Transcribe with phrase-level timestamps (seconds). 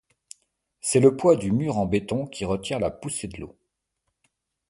[0.79, 3.55] C'est le poids du mur en béton qui retient la poussée de l'eau.